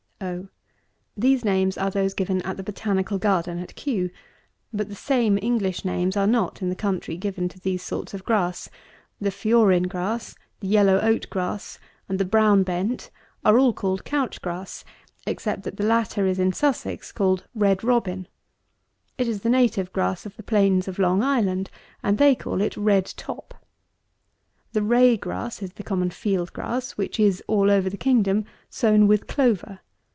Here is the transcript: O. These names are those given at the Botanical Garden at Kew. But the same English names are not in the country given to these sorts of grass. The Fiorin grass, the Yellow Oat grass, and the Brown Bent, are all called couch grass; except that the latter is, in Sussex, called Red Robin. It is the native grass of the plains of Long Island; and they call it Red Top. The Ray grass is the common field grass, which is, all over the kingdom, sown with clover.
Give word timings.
O. 0.23 0.49
These 1.17 1.43
names 1.43 1.79
are 1.79 1.89
those 1.89 2.13
given 2.13 2.43
at 2.43 2.55
the 2.55 2.61
Botanical 2.63 3.17
Garden 3.17 3.57
at 3.57 3.73
Kew. 3.73 4.11
But 4.71 4.87
the 4.87 4.93
same 4.93 5.39
English 5.41 5.83
names 5.83 6.15
are 6.15 6.27
not 6.27 6.61
in 6.61 6.69
the 6.69 6.75
country 6.75 7.17
given 7.17 7.49
to 7.49 7.59
these 7.59 7.81
sorts 7.81 8.13
of 8.13 8.23
grass. 8.23 8.69
The 9.19 9.31
Fiorin 9.31 9.87
grass, 9.89 10.35
the 10.59 10.67
Yellow 10.67 10.99
Oat 10.99 11.27
grass, 11.31 11.79
and 12.07 12.19
the 12.19 12.23
Brown 12.25 12.61
Bent, 12.61 13.09
are 13.43 13.57
all 13.57 13.73
called 13.73 14.05
couch 14.05 14.43
grass; 14.43 14.85
except 15.25 15.63
that 15.63 15.77
the 15.77 15.83
latter 15.87 16.27
is, 16.27 16.37
in 16.37 16.53
Sussex, 16.53 17.11
called 17.11 17.47
Red 17.55 17.83
Robin. 17.83 18.27
It 19.17 19.27
is 19.27 19.41
the 19.41 19.49
native 19.49 19.91
grass 19.91 20.27
of 20.27 20.37
the 20.37 20.43
plains 20.43 20.87
of 20.87 20.99
Long 20.99 21.23
Island; 21.23 21.71
and 22.03 22.19
they 22.19 22.35
call 22.35 22.61
it 22.61 22.77
Red 22.77 23.11
Top. 23.17 23.55
The 24.73 24.83
Ray 24.83 25.17
grass 25.17 25.63
is 25.63 25.73
the 25.73 25.83
common 25.83 26.11
field 26.11 26.53
grass, 26.53 26.91
which 26.91 27.19
is, 27.19 27.43
all 27.47 27.71
over 27.71 27.89
the 27.89 27.97
kingdom, 27.97 28.45
sown 28.69 29.07
with 29.07 29.25
clover. 29.25 29.79